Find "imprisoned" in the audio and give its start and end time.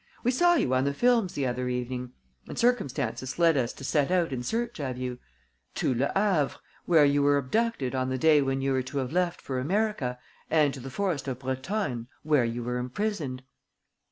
12.79-13.43